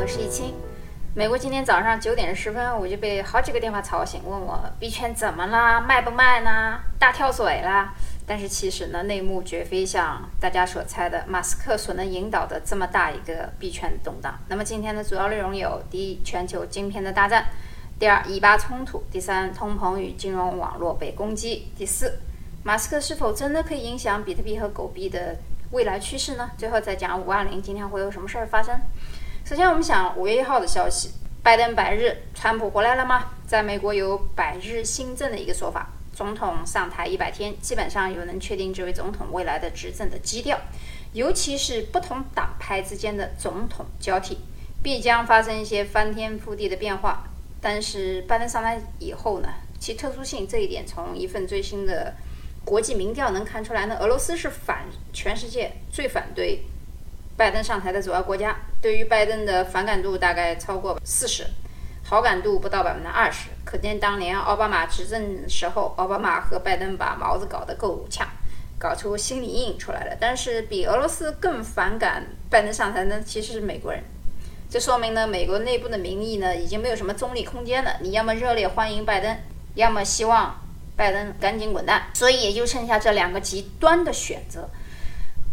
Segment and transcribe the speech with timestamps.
[0.00, 0.54] 我是易清。
[1.14, 6.80] 美国今天早上九点十分，我就被好几个电话吵醒，问我币圈怎么啦，卖不卖呢？
[6.98, 7.92] 大跳水啦？
[8.26, 14.38] 但是其实呢，内幕绝非像大家所猜的，马斯克所能引导的这么大一个币圈动荡。
[14.48, 17.42] 那么今天的主要内容有：第一，全球晶片的大战；
[17.98, 22.18] 第二，以巴冲突；第三，通膨与金融网络被攻击；第四，
[22.62, 25.36] 马斯克是否真的可以影响比特币和狗币的
[25.72, 26.52] 未来趋势呢？
[26.56, 28.80] 最后再讲五二零今天会有什么事儿发生。
[29.50, 31.10] 首先，我们想五月一号的消息，
[31.42, 33.32] 拜登百日，川普回来了吗？
[33.48, 40.56] 在美国有百日新政的一个说法，总统上台一百天，基本上有能确定这位总统未来的执政的基调，
[41.14, 44.38] 尤其是不同党派之间的总统交替，
[44.84, 47.24] 必将发生一些翻天覆地的变化。
[47.60, 49.48] 但是拜登上台以后呢，
[49.80, 52.14] 其特殊性这一点，从一份最新的
[52.64, 56.62] 国际民调能看出来呢，俄罗斯是反全世界最反对。
[57.40, 61.46] 拜登上台的主要国家对于拜登的反感度大概超过四十，
[62.04, 63.48] 好感度不到百分之二十。
[63.64, 68.28] 可见当年奥巴马执政时候，奥巴马和拜登把毛子搞得够呛，
[68.78, 70.14] 搞出心理阴影出来了。
[70.20, 74.04] 但是比俄罗斯更反感拜登上台的其实是美国人。
[74.68, 77.96] 这说明呢，美国内部的民意呢已经没有什么中立空间了。
[78.02, 79.34] 你要么热烈欢迎拜登，
[79.76, 80.54] 要么希望
[80.94, 82.02] 拜登赶紧滚蛋。
[82.12, 84.68] 所以也就剩下这两个极端的选择。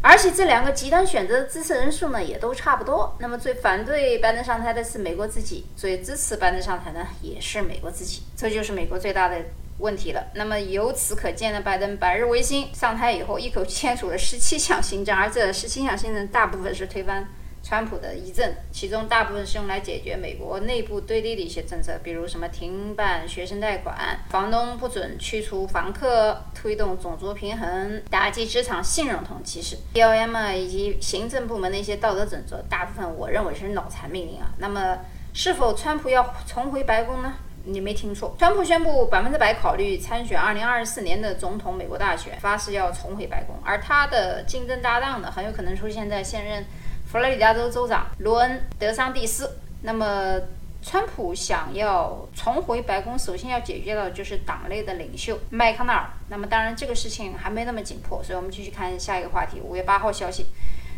[0.01, 3.13] 而且这两个极端选择的支持人数呢，也都差不多。
[3.19, 8.21] 那么最反对拜登上台的是美国自己，最支持拜登上台呢，也是美国自己。
[8.35, 9.35] 这就是美国最大的
[9.79, 10.23] 问题了。
[10.33, 17.27] 那么由此可见呢，拜登百日维新上台以后，一口签署了十七项新政，而这十七项新政大部分是推翻。
[17.67, 34.47] 川普的遗政，其中大部分是用来解决美国内部对立的一些政策，比如什么停办学生贷款、房东不准驱除房客、推动种族平衡、打击职场性认同歧视、BLM 以及行政部门的一些道德准则，大部分我认为是脑残命令啊。
[34.59, 34.99] 那么，
[35.33, 37.33] 是否川普要重回白宫呢？
[37.65, 46.63] 你没听错，川普宣布百分之百考虑参选二零二四年的总统美国大选，发誓要重回白宫，而他的竞争搭档呢，很有可能出现在现任。
[47.09, 49.49] 佛罗里达州州长罗恩·德桑蒂斯。
[49.81, 50.37] 那么，
[50.83, 56.05] 川普想要重回白宫，首先要解决的就是党内的领袖麦康奈尔。
[56.27, 59.61] 那么，当然这个事情还没那么紧迫，所以我们继续看下一个话题。
[59.61, 60.47] 五月八号消息。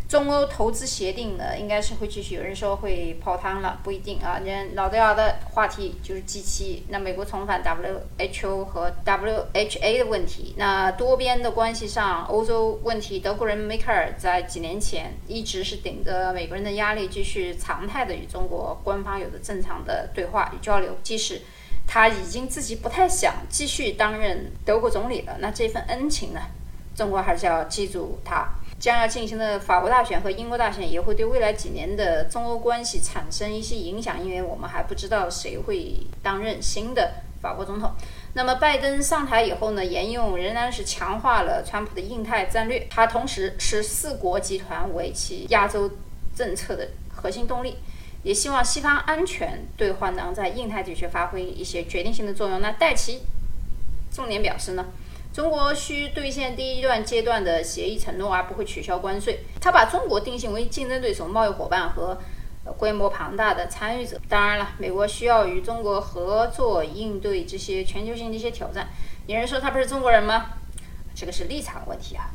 [0.09, 2.33] 中欧投资协定呢，应该是会继续。
[2.33, 4.39] 有人说会泡汤了，不一定啊。
[4.43, 10.55] 人老掉牙的话题就是 G7，那美国重返 WHO 和 WHA 的问题。
[10.57, 20.97] 那多边的关系上，欧洲问题，德国人梅克尔在几年前一直是顶着美国人的压力，继续常态的与中国官方有着正常的对话与交流。
[21.03, 21.39] 即使
[21.85, 26.41] 他已经自己不太想继续担任德国总理了，那这份恩情呢，
[26.95, 28.49] 中国还是要记住他。
[28.79, 37.91] 将要进行的法国大选和英国大选也会对未来几年的中欧关系产生一些影响，因为我们还不知道谁会担任新的法国总统。
[38.34, 45.91] 那么拜登上台以后呢，沿用仍然是强化了川普的印太战略，他同时是四国集团为其亚洲
[46.34, 47.75] 政策的核心动力，
[48.23, 52.62] 也希望西方安全对话能在印太地区发挥一些决定性的作用。
[52.62, 53.23] 那戴奇
[54.09, 54.85] 重点表示呢？
[55.39, 59.39] 中国需兑现第一段阶段的协议承诺，而不会取消关税。
[59.61, 62.17] 他把中国定性为竞争对手、贸易伙伴和
[62.77, 64.19] 规模庞大的参与者。
[64.27, 68.89] 当然了，美国需要与中国合作应对这些全球性的一些挑战。
[69.27, 70.47] 有人说他不是中国人吗？
[71.16, 72.31] 这个是立场问题啊。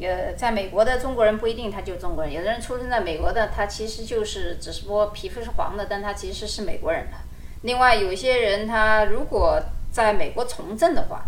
[0.00, 7.18] 呃，在美国的中国人不一定他就中国人，有的人出生在美国的，他其实就是只是说皮肤是黄的，但他其实是美国人的。
[7.62, 11.22] 另外，有一些人他如果在美国从政的话，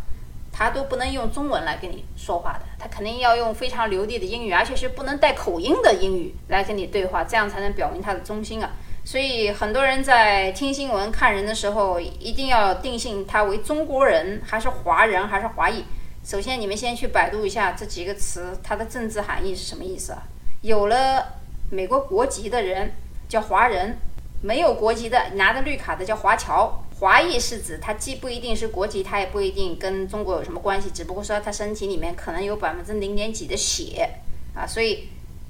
[0.60, 8.70] 他都不能用中文来跟你说话的，他肯定要用非常流利的英语，而且是不能带口音的英语来跟你对话，这样才能表明他的忠心啊。
[9.02, 15.82] 所以很多人在听新闻、看人的时候，一定要定性他为中国人还是华人还是华裔。
[16.22, 20.24] 首先，你们先去百度一下这几个词，它的政治含义是什么意思啊？
[20.60, 21.26] 有了
[21.70, 22.92] 美国国籍的人
[23.30, 23.96] 叫华人，
[24.42, 26.84] 没有国籍的拿着绿卡的叫华侨。
[27.00, 34.08] 华裔是指他既不一定是国籍，他也不一定跟中国有什么关系，只不过说他身体里面可能有百分之零点几的血
[34.54, 35.08] 啊，所以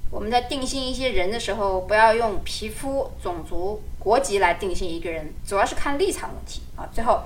[0.09, 6.89] 我们在定性一些人的时候，不要用皮肤、种族、国籍来定性一个人，主要是看立场问题啊。
[6.93, 7.21] 最后。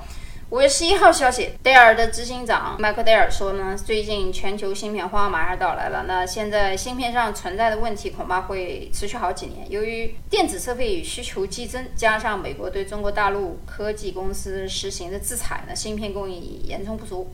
[0.51, 6.05] 五月十一号消息，戴尔的执行长麦克戴尔说呢，最近全球芯片荒马上到来了。
[6.07, 9.69] 那现在芯片上存在的问题恐怕会持续好几年。
[9.71, 17.27] 由于电子设备与需求激增，加上美国对中国大陆科技公司实行的制裁呢，芯片供应严重不足，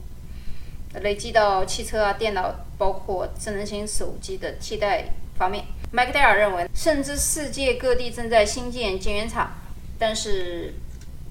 [1.01, 5.03] 累积到汽车啊、电脑，包括智能型手机的替代
[5.37, 5.65] 方面。
[5.91, 9.51] 麦克戴尔认为，甚至世界各地正在新建晶圆厂，
[9.99, 10.73] 但是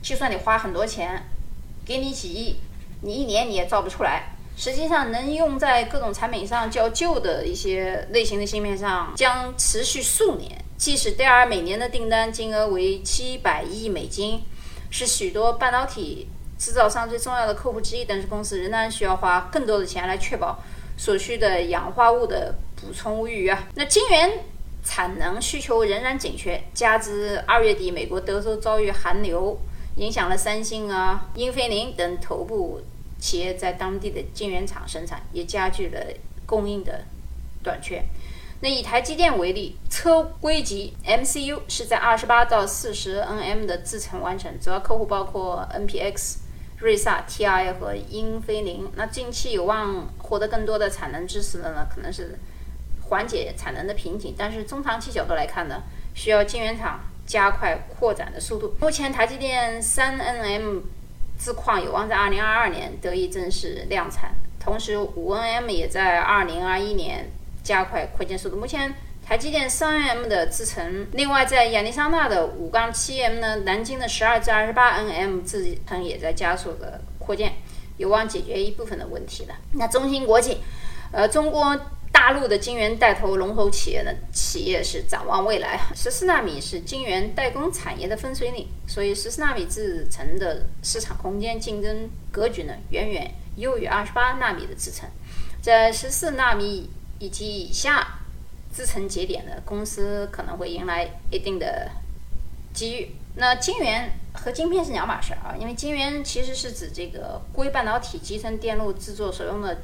[0.02, 1.24] 就算你花很多钱，
[1.84, 2.56] 给你几亿，
[3.02, 4.36] 你一年你也造不出来。
[4.56, 10.50] 实际上，能用在各种产品上较旧的一些类型的芯片上，将持续数年。
[10.76, 14.42] 即使戴尔每年的订单金额为七百亿美金，
[14.90, 16.28] 是许多半导体
[16.58, 20.58] 制造商最重要的客户之一，但是公司仍然需要花更多的钱来确保
[20.96, 23.66] 所需的氧化物的补充无余啊。
[23.74, 24.30] 那晶圆
[24.82, 29.58] 产能需求仍然紧缺，加之二月底美国德州遭遇寒流，
[29.96, 32.81] 影响了三星啊、英飞凌等头部。
[33.22, 36.00] 企业在当地的晶圆厂生产，也加剧了
[36.46, 37.04] 供应的
[37.62, 38.02] 短缺。
[38.62, 46.37] 那以台积电为例，车规级 MCU 是在二十八到四十 nm 的制程完成，主要客户包括 NPX、
[46.78, 48.90] 瑞萨、TI 和英飞凌。
[48.96, 52.38] 那近期有望获得更多的产能支持的呢，可能是
[53.02, 54.34] 缓解产能的瓶颈。
[54.34, 55.82] 但是中长期角度来看呢，
[56.14, 58.74] 需要晶圆厂加快扩展的速度。
[58.80, 60.80] 目前台积电三 nm。
[61.42, 64.30] 自矿有望在二零二二年得以正式量产，
[64.62, 67.30] 同时五 nm 也在二零二一年
[67.62, 68.56] 加快扩建速度。
[68.56, 68.94] 目前
[69.26, 77.54] 台积电三 nm 的制程，另外在亚利桑那的五杠七 m 呢，南京的十二至二十八 nm 制程也在加速的扩建，
[77.96, 79.54] 有望解决一部分的问题的。
[79.72, 80.58] 那中芯国际，
[81.10, 81.74] 呃，中国。
[82.20, 85.81] 大陆的晶圆带头龙头企业呢，企业是展望未来。
[85.94, 95.08] 十四纳米是晶圆代工产业的分水岭，所以十四纳米制程的市场空间、竞争格局呢，远远优于二十八纳米的制程。
[95.62, 98.20] 在十四纳米以及以下
[98.70, 101.90] 制程节点的公司可能会迎来一定的
[102.75, 103.16] 机遇。
[103.37, 109.78] 那晶圆和晶片是两码事儿啊，因为晶圆其实是指这个硅半导体集成电路制作所用的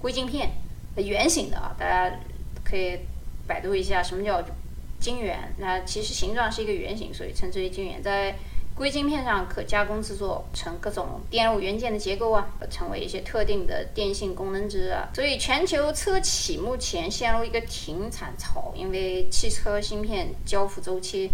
[0.00, 0.52] 硅晶片。
[0.96, 2.16] 圆形的啊，大家
[2.64, 2.98] 可以
[3.46, 4.42] 百度一下什么叫
[4.98, 5.52] 晶圆。
[5.58, 8.02] 那其实形状是一个圆形，所以称之为晶圆。
[8.02, 8.34] 在
[8.74, 15.08] 硅晶片上可加工制作成各种电路元件的结构啊，成为一些特定的电信功能值啊。
[15.14, 21.30] 所以全球车企目前陷入一个停产潮，因为汽车芯片交付周期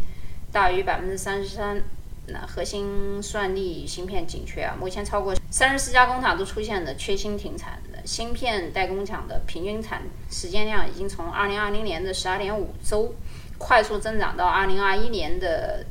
[0.50, 1.82] 大于百分之三十三。
[2.29, 13.12] 那核心算力芯片紧缺啊，目前超过三十四家工厂都出现了缺芯停产芯片代工厂的平均产时间量已经从二零二零年的十二点五周
[13.58, 15.85] 快速增长到二零二一年的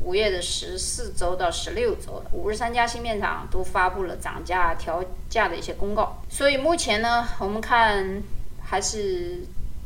[0.00, 6.20] 五月的十四周到十六周，五十三家芯片厂都发布了涨价调价的一些公告。
[6.28, 8.22] 所以目前呢，我们看
[8.62, 9.38] 还是。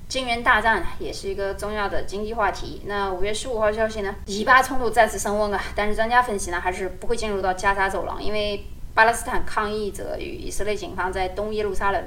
[0.08, 2.80] 晶圆大战也是一个重要的经济话题。
[2.86, 4.14] 那五月十五号消息呢？
[4.26, 5.60] 以巴冲突再次升温啊！
[5.74, 8.64] 但是专家分析呢，还是不会进入到加沙走廊，因为
[8.96, 12.02] 巴勒斯坦抗议者与以色列警方在东耶路撒冷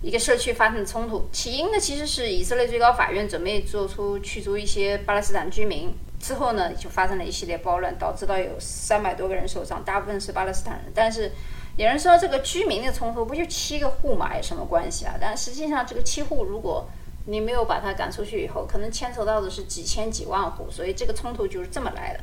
[0.00, 10.90] 一个社区发生的冲突，起因呢其实是以色列最高法院准备做出驱逐一些巴勒斯坦居民，之后呢就发生了一系列暴乱，导致到有三百多个人受伤，大部分是巴勒斯坦人。
[10.94, 11.30] 但是
[11.76, 15.14] 有人说这个居民的冲突不就七个户嘛，有什么关系啊？
[15.20, 16.88] 但实际上这个七户如果
[17.26, 22.20] 你没有把他赶出去以后，可能牵扯到的是几千几万户，所以这个冲突就是这么来的。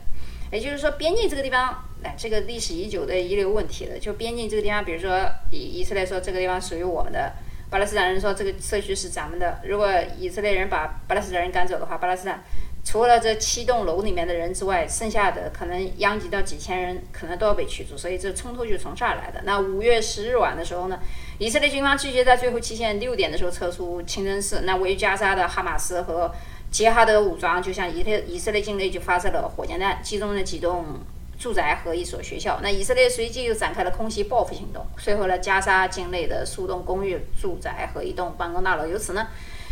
[0.51, 3.97] 也就是说，边境这个地方，哎，这个历史已久的遗留问题了。
[3.97, 5.19] 就边境这个地方，比如说
[5.50, 7.33] 以以色列说这个地方属于我们的，
[7.71, 9.59] 巴勒斯坦人说这个社区是咱们的。
[9.66, 12.44] 如果以色列人把巴勒斯坦人赶走的话，巴勒斯坦。
[12.88, 19.42] 除了这七栋楼里面的人之外，剩下的可能殃及到几千人，可能都要被驱逐，所以这冲突就从这儿来的。
[19.44, 21.00] 那五月十日晚的时候呢，
[21.40, 24.62] 以色列军方拒绝在最后期限六点的时候撤出清真寺。
[24.66, 26.31] 那位于加沙的哈马斯和
[26.69, 30.85] 杰哈德武装就向以色以色列境内就发射了火箭弹，击中了几栋
[31.37, 32.59] 住宅和一所学校。
[32.61, 38.85] 那以色列随即又展开了空袭报复行动，摧毁了加沙境内的数栋公寓、住宅和一栋办公大楼。
[38.85, 39.27] 由此呢。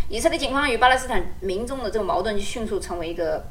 [0.10, 3.42] 以色列警方与巴勒斯坦民众的这个矛盾就迅速成为一个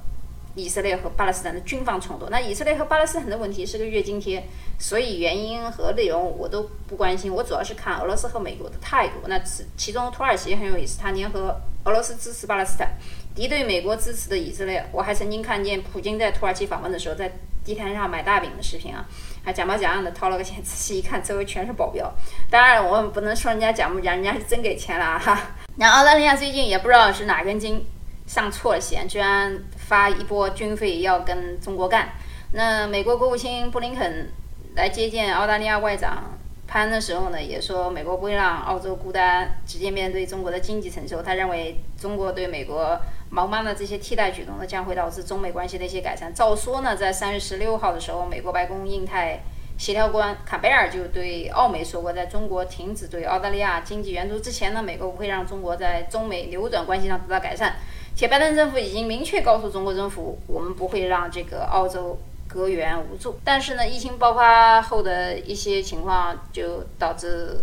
[0.55, 2.29] 以色列和巴勒斯坦的军方冲突。
[2.31, 4.43] 那以色列和巴勒斯坦的问题是个月经贴，
[4.79, 9.15] 所以原因和内容我都不关心，我主要是看俄罗斯和美国的态度。
[9.27, 12.93] 那其其中土耳其很有意思，他联合俄罗斯支持巴勒斯坦，
[13.35, 14.85] 敌对美国支持的以色列。
[14.93, 17.33] 我还曾经看见普京在土耳其访问的时候，在
[17.65, 19.07] 地摊上买大饼的视频啊，
[19.45, 22.13] 还假模假样的掏了个钱，仔细一看，周围全是保镖。
[22.51, 25.41] 当然，我们不能说人家假模假，人家是真给钱了哈。
[25.77, 27.85] 那澳大利亚最近也不知道是哪根筋
[28.27, 32.09] 上错了弦，居然发一波军费要跟中国干。
[32.53, 34.31] 那美国国务卿布林肯
[34.75, 41.23] 来接见澳大利亚外长潘的时候呢，也说美国不会让澳洲孤单，直接面对中国的经济承受。
[41.23, 42.99] 他认为中国对美国
[43.29, 46.33] 毛妈的这些替代举动呢，将会导致中美关系的一些改善。
[46.33, 49.41] 照说呢，在三月十六号的时候，美国白宫印太
[49.77, 57.77] 协调官坎贝尔就对澳媒说过，在中国停止对澳大利亚经济援助之前呢，美国不会让中国在中美流转关系上得到改善。
[58.15, 63.39] 且拜登政府已经明确告诉中国政府，我们不会让这个澳洲隔援无助。
[63.45, 67.59] 但是呢，疫情爆发后的一些情况就导致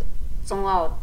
[0.46, 0.98] 中澳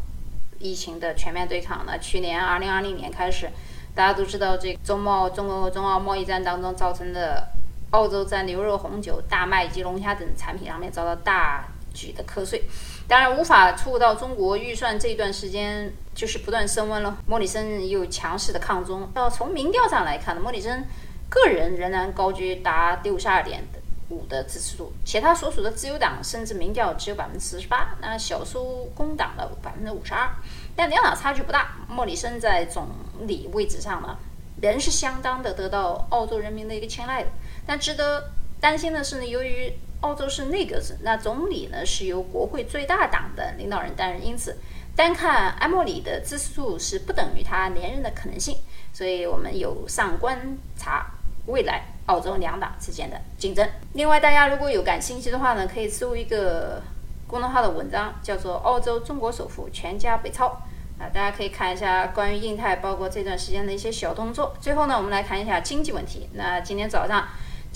[0.58, 1.98] 疫情的全面对抗呢。
[1.98, 3.48] 去年二零二零年开始。
[3.94, 7.48] 大家都知道，这个中贸中国和中澳贸易战当中造成的，
[7.92, 12.62] 澳洲在牛肉、红酒、大麦以及龙虾等产品上面遭到大举的课税，
[13.08, 17.16] 当然无法出口到中国预算这一段时间就是不断升温了。
[17.26, 20.84] 莫里森又强势的抗中，要从民调上来看呢，莫里森
[21.28, 23.62] 个人仍然高居达六十二点
[24.08, 30.28] 五的支持度，且他所属的自由党甚至民调只有百分之四十八，那小苏工党的百分之五十二。
[30.74, 32.88] 但两党差距不大，莫里森在总
[33.20, 34.16] 理位置上呢，
[34.60, 37.28] 仍是相当的得到澳洲人民的一个青睐的。
[37.66, 44.58] 但值得担心的是呢，由于澳洲是内阁制，那总理呢是由国会最大党的领导人担任，因此
[44.94, 48.56] 单看埃莫里的支持度是不等于他连任的可能性。
[48.92, 51.06] 所以我们有上观察
[51.46, 53.68] 未来澳洲两党之间的竞争。
[53.92, 56.82] 另外，大家如果有感兴趣的话呢，可以搜一个。
[57.28, 60.62] 公众号的文章叫做《澳洲中国首富全家北操》
[61.02, 64.54] 啊，大家可以看一下关于印太，包括这段时间的一些小动作。
[64.60, 66.28] 最后呢，我们来谈一下经济问题。
[66.34, 67.26] 那今天早上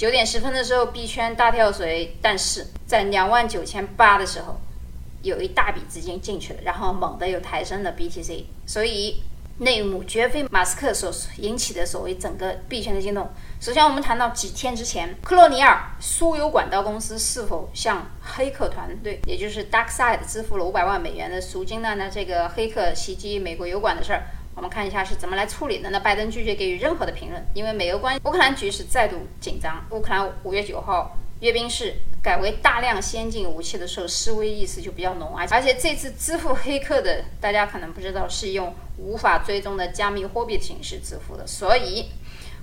[0.01, 4.59] 九点十分的时候，币圈大跳水，但是在两万九千八的时候，
[5.21, 9.23] 有一大笔资金进去了，然后猛地又抬升了 BTC，所以。
[9.63, 13.29] 内幕绝非马斯克所引起的所谓整个币圈的惊动。
[13.61, 21.95] 首先，我们谈到几天之前，克洛尼尔输油管道公司是否向黑客团队，也就是 DarkSide 支付了五百万美元的赎金呢？
[21.97, 24.23] 那这个黑客袭击美国油管的事儿，
[24.55, 25.91] 我们看一下是怎么来处理的。
[25.91, 29.85] 那拜登拒绝给予任何的评论，因为美俄关系乌克兰局势再度紧张。
[29.91, 35.47] 乌克兰五月九号阅兵式改为大量先进武器的时候，示威意识就比较浓啊。
[35.51, 38.75] 而且这次支付黑客的，大家可能不知道是用。
[39.03, 42.11] 无法追踪的加密货币的形式支付的，所以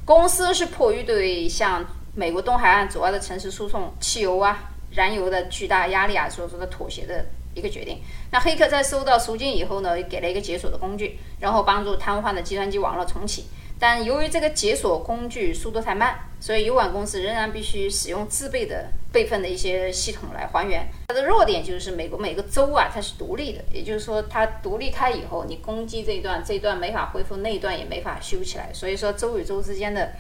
[0.06, 7.26] 公司是迫于对向美国东海岸主要的城市输送汽油啊、燃油的巨大压力啊所做的妥协的
[7.58, 8.00] 一个决定。
[8.32, 13.48] 那黑客在收到赎金以后呢，给了一个解锁的工具，然后帮助瘫痪的计算机网络重启。
[13.80, 20.88] 但由于这个解锁工具速度太慢，所以油管公司仍然必须使用自备的备份的一些系统来还原。
[21.10, 28.72] 它的弱点就是美国每个州啊，它是独立的，也就是说它独立开以后，你攻击这一段，这一段没法恢复，那一段也没法修起来。
[28.74, 30.12] 所以说州与州之间的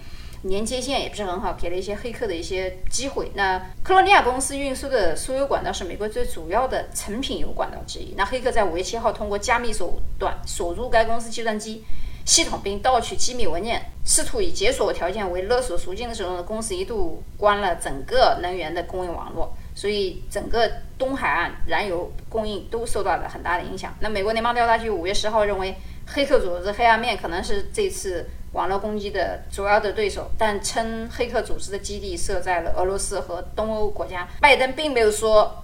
[0.48, 3.32] 连接线也不是很好，给了一些黑客的一些机会。
[3.36, 8.13] 那克罗尼亚公司运输的输油管道是美国最主要的成品油管道之一。
[8.18, 11.84] 那黑客在五月七号通过加密手段锁住该公司计算机。
[12.25, 23.96] 系统并盗取机密文件，试图以解锁条件为勒索赎金的时候呢，公司一度关了整个能源的供应网络，所以整个东海岸燃油供应都受到了很大的影响。
[24.01, 25.74] 那美国联邦调查局五月十号认为，
[26.08, 34.28] 黑客组织黑暗面可能是这次网络攻击的主要的对手，但称黑客组织的基地设在了俄罗斯和东欧国家。
[34.40, 35.64] 拜登并没有说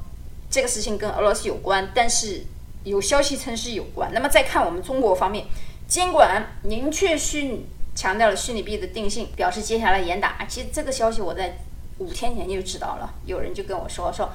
[0.50, 2.44] 这个事情跟俄罗斯有关，但是
[2.84, 4.12] 有消息称是有关。
[4.14, 5.46] 那么再看我们中国方面。
[5.86, 10.44] 监管明确虚强调了虚拟币的定性，表示接下来严打。
[10.48, 11.58] 其实这个消息我在
[12.00, 14.30] 五天前就知道了，有人就跟我说说，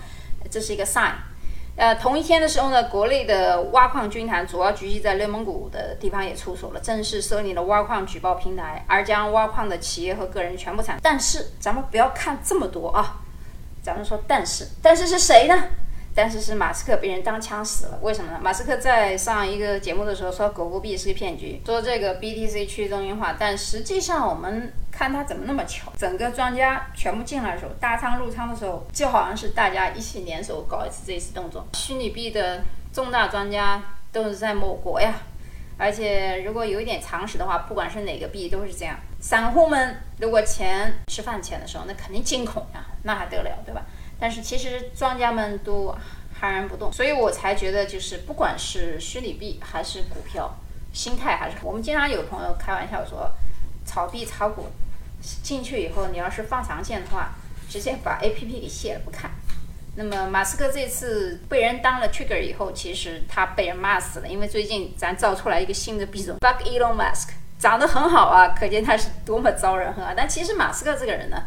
[0.51, 1.15] 这是一个 sign。
[1.79, 10.99] 呃，同一天的时候呢，国内的挖矿军团主要聚集在内蒙古的地方也出手了，正式设立了挖矿举报平台，而将挖矿的企业和个人全部铲。
[11.01, 13.21] 但是咱们不要看这么多啊，
[13.81, 15.55] 咱们说但是，但是是谁呢？
[16.17, 18.41] 但是是马斯克被人当枪死了，为什么呢？
[18.43, 31.65] 马斯克在上一个节目的时候说狗狗币是个骗局，说这个 BTC 去中心化，但实际上我们看他怎么那么巧，整个庄家全部进来的时候，大仓入仓的时候，就好像是大家一起联手搞一次这一次动作。
[31.75, 35.15] 虚拟币的重大庄家都是在某国呀，
[35.77, 38.99] 而且如果有一点常识的话，不管是哪个币都是这样。
[39.21, 43.83] 散户们如果钱吃饭钱的时候，那肯定惊恐呀，那还得了，对吧？
[44.19, 45.95] 但是其实庄家们都
[46.41, 50.53] 憨然不动，所以我才觉得就是不管是虚拟币还是股票，
[50.93, 53.31] 心态还是我们经常有朋友开玩笑说，
[53.87, 54.67] 炒币炒股
[55.21, 57.35] 进去以后，你要是放长线的话，
[57.69, 59.31] 直接把 A P P 给卸了不看。
[59.97, 70.15] 那么马斯克这次被人当了 trigger 以后，其实他被人骂死了，因为最近咱造出来一个新的币种，Fuck Elon Musk，长得很好啊，可见他是多么招人恨啊。
[70.17, 71.43] 但其实马斯克这个人呢？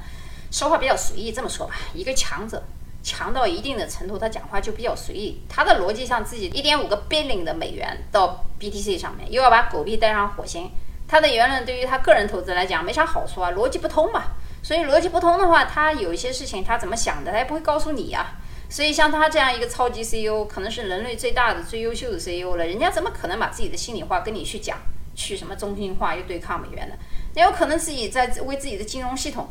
[0.51, 2.61] 说话比较随意，这么说吧，一个强者
[3.01, 5.41] 强到一定的程度，他讲话就比较随意。
[5.47, 10.69] 他的逻辑上，自己一点五个 billion 的美元到 BTC 上面，又要把狗币带上火星，
[11.11, 14.23] 他的言论对于他个人投资来讲没啥好处啊，逻辑不通嘛。
[14.63, 18.27] 所以逻辑不通的话，他有一些事情他怎么想的，他也不会告诉你呀。
[18.69, 24.77] 所以像他这样一个超级 CEO，可能是人类最大的、最优秀的 CEO 了，人家怎么可能把自己的心里话跟你去讲，
[25.13, 26.95] 去什么中心化又对抗美元的？
[27.35, 29.49] 那有可能自己在为自己的金融系统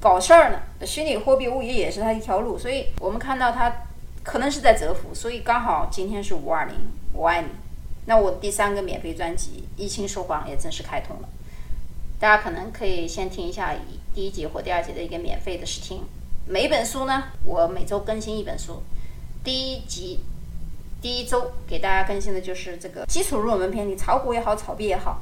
[0.00, 0.58] 搞事儿呢。
[0.84, 3.72] 虚拟货币无疑也是他一条路，所以我们看到他
[4.24, 6.74] 可能是在蛰伏，所以刚好今天是五二零，
[7.12, 7.48] 我爱你。
[8.08, 11.28] 那我第三个免费专辑《一清说谎》也正式开通了，
[12.18, 13.74] 大家可能可以先听一下
[14.14, 16.00] 第一集或第二集的一个免费的试听。
[16.46, 18.82] 每本书呢，我每周更新一本书。
[19.44, 20.20] 第一集
[21.02, 25.20] 第一周给大家更新的就是这个基础入门篇，你炒股也好，炒币也好，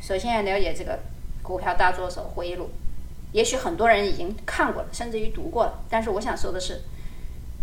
[0.00, 0.96] 首先要了解这个
[1.42, 2.70] 股票大作手回忆录。
[3.32, 6.82] 也许很多人已经看过了，甚至于读过了，但是我想说的是。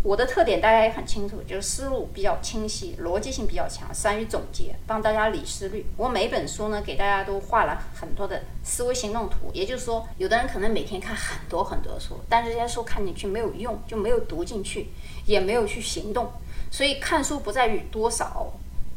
[0.06, 5.84] 我的特点大家也很清楚，就是思路比较清晰，逻辑性比较强，善于总结，帮大家理思虑。
[5.96, 9.50] 我每本书呢，给大家都画了很多的思维行动图。
[9.52, 14.86] 也就是说，有的人可能每天看很多很多书，但是这些书看进去没有用，就没有读进去，
[15.24, 16.30] 也没有去行动。
[16.70, 18.52] 所以看书不在于多少，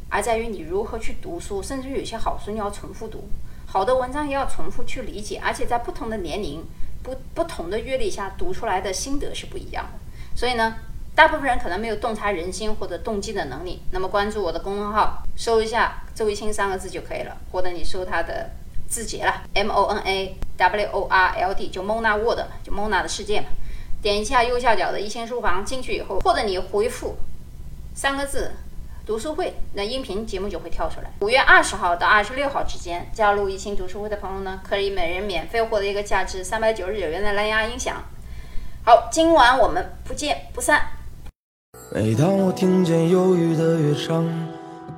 [0.09, 1.63] 而在于你如何去读书。
[1.63, 3.27] 甚至有些好书你要重复读，
[3.65, 6.63] 好的文章也要重复去理解，而且在不同的年龄、
[7.01, 10.37] 不不同的阅历下读出来的心得是不一样的。
[10.37, 10.75] 所以呢。
[11.15, 18.49] 大部分人可能没有洞察人心或者动机的能力，那么关注我的公众号，搜一下“周一清”三个字就可以了，或者你搜他的
[18.87, 23.47] 字节了，M O N A W O R L D，就 Mona World，就 Mona 的世界嘛。
[24.01, 27.17] 点一下右下角的一心书房，进去以后，或者你回复
[27.93, 28.53] 三个字
[29.05, 31.11] “读书会”，那音频节目就会跳出来。
[31.19, 38.01] 五月二十号到二十六号之间，加入一心读书会的朋友呢，可以每人免费获得一个价值三百九十九元的蓝牙音响。
[38.85, 40.98] 好，今晚我们不见不散。
[41.91, 44.23] 每当我听见忧郁的乐章，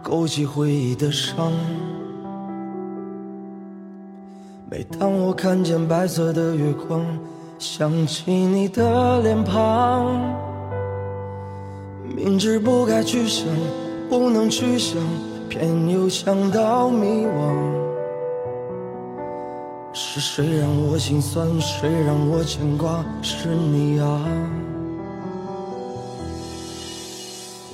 [0.04, 1.54] 勾起回忆的伤；
[4.70, 7.06] 每当我看见白色的月光，
[7.58, 10.20] 想起你的脸庞。
[12.14, 13.48] 明知不该去想，
[14.10, 15.02] 不能去想，
[15.48, 17.56] 偏又想到迷惘。
[19.94, 21.48] 是谁让我心酸？
[21.62, 23.02] 谁让我牵挂？
[23.22, 24.22] 是你啊。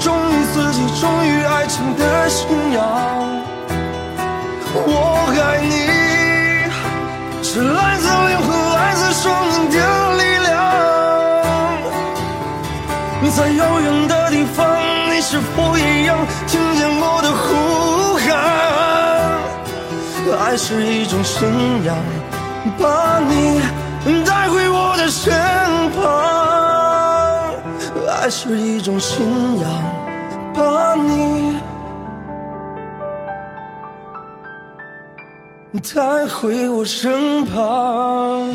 [0.00, 2.78] 忠于自己、忠于爱情的信仰。
[4.74, 4.90] 我
[5.42, 5.72] 爱你，
[7.42, 9.76] 是来自灵魂、来自生命的
[10.16, 10.48] 力量。
[13.36, 14.56] 在遥远的地方，
[15.10, 18.26] 你是否一样听见我的呼喊？
[20.40, 21.46] 爱是一种信
[21.84, 21.96] 仰，
[22.78, 23.60] 把你
[24.24, 25.32] 带回我的身
[25.92, 26.47] 旁。
[28.28, 29.24] 爱是一种信
[29.58, 29.70] 仰，
[30.52, 31.58] 把你
[35.94, 38.50] 带回我身旁。